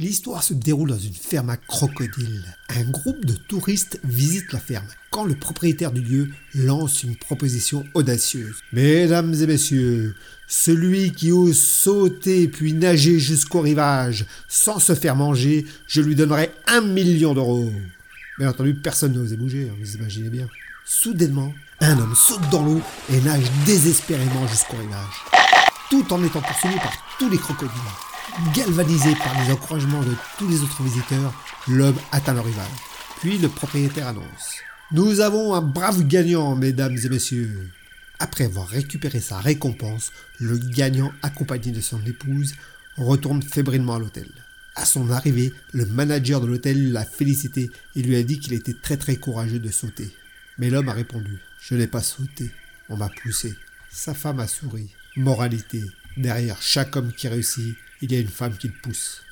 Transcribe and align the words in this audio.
L'histoire 0.00 0.42
se 0.42 0.54
déroule 0.54 0.88
dans 0.88 0.98
une 0.98 1.12
ferme 1.12 1.50
à 1.50 1.58
crocodiles. 1.58 2.56
Un 2.70 2.84
groupe 2.84 3.22
de 3.26 3.34
touristes 3.34 4.00
visite 4.02 4.50
la 4.50 4.58
ferme 4.58 4.86
quand 5.10 5.26
le 5.26 5.34
propriétaire 5.34 5.92
du 5.92 6.00
lieu 6.00 6.30
lance 6.54 7.02
une 7.02 7.16
proposition 7.16 7.84
audacieuse. 7.92 8.56
Mesdames 8.72 9.34
et 9.34 9.46
messieurs, 9.46 10.14
celui 10.48 11.12
qui 11.12 11.32
ose 11.32 11.58
sauter 11.58 12.48
puis 12.48 12.72
nager 12.72 13.18
jusqu'au 13.18 13.60
rivage 13.60 14.24
sans 14.48 14.78
se 14.78 14.94
faire 14.94 15.16
manger, 15.16 15.66
je 15.86 16.00
lui 16.00 16.14
donnerai 16.14 16.50
un 16.66 16.80
million 16.80 17.34
d'euros. 17.34 17.70
Bien 18.38 18.48
entendu, 18.48 18.72
personne 18.72 19.12
n'osait 19.12 19.36
bouger, 19.36 19.68
hein, 19.70 19.76
vous 19.78 19.96
imaginez 19.96 20.30
bien. 20.30 20.48
Soudainement, 20.86 21.52
un 21.80 21.98
homme 21.98 22.14
saute 22.16 22.48
dans 22.50 22.64
l'eau 22.64 22.80
et 23.12 23.20
nage 23.20 23.44
désespérément 23.66 24.48
jusqu'au 24.48 24.78
rivage, 24.78 25.26
tout 25.90 26.10
en 26.10 26.24
étant 26.24 26.40
poursuivi 26.40 26.76
par 26.76 26.94
tous 27.18 27.28
les 27.28 27.36
crocodiles. 27.38 28.09
Galvanisé 28.54 29.14
par 29.16 29.42
les 29.42 29.52
encouragements 29.52 30.02
de 30.02 30.14
tous 30.38 30.48
les 30.48 30.62
autres 30.62 30.82
visiteurs, 30.82 31.34
l'homme 31.68 31.98
atteint 32.12 32.34
le 32.34 32.40
rivage. 32.40 32.66
Puis 33.20 33.38
le 33.38 33.48
propriétaire 33.48 34.08
annonce 34.08 34.56
Nous 34.92 35.20
avons 35.20 35.54
un 35.54 35.60
brave 35.60 36.06
gagnant, 36.06 36.54
mesdames 36.56 36.96
et 36.96 37.08
messieurs. 37.08 37.70
Après 38.18 38.44
avoir 38.44 38.68
récupéré 38.68 39.20
sa 39.20 39.38
récompense, 39.38 40.12
le 40.38 40.58
gagnant, 40.58 41.12
accompagné 41.22 41.72
de 41.72 41.80
son 41.80 42.00
épouse, 42.06 42.54
retourne 42.96 43.42
fébrilement 43.42 43.96
à 43.96 43.98
l'hôtel. 43.98 44.28
À 44.76 44.84
son 44.84 45.10
arrivée, 45.10 45.52
le 45.72 45.86
manager 45.86 46.40
de 46.40 46.46
l'hôtel 46.46 46.92
l'a 46.92 47.04
félicité 47.04 47.70
et 47.96 48.02
lui 48.02 48.16
a 48.16 48.22
dit 48.22 48.38
qu'il 48.38 48.52
était 48.52 48.74
très 48.74 48.96
très 48.96 49.16
courageux 49.16 49.58
de 49.58 49.70
sauter. 49.70 50.10
Mais 50.58 50.70
l'homme 50.70 50.88
a 50.88 50.94
répondu 50.94 51.38
Je 51.60 51.74
n'ai 51.74 51.86
pas 51.86 52.02
sauté, 52.02 52.50
on 52.88 52.96
m'a 52.96 53.08
poussé. 53.08 53.54
Sa 53.90 54.14
femme 54.14 54.40
a 54.40 54.46
souri. 54.46 54.88
Moralité 55.16 55.82
Derrière 56.16 56.62
chaque 56.62 56.96
homme 56.96 57.12
qui 57.12 57.28
réussit, 57.28 57.76
il 58.02 58.12
y 58.12 58.16
a 58.16 58.20
une 58.20 58.28
femme 58.28 58.56
qui 58.56 58.68
le 58.68 58.74
pousse. 58.82 59.22